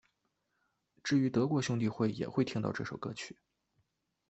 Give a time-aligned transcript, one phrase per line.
[1.03, 3.37] 至于德国兄弟会也会听到这首歌曲。